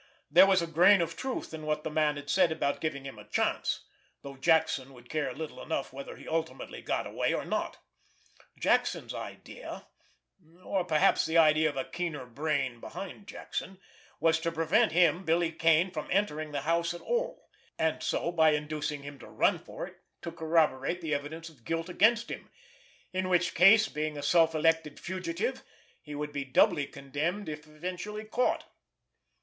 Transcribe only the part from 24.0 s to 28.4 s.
a self elected fugitive, he would be doubly condemned if eventually